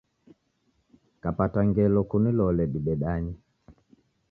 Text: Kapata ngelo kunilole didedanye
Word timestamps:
Kapata 1.21 1.59
ngelo 1.67 2.01
kunilole 2.09 2.63
didedanye 2.71 3.35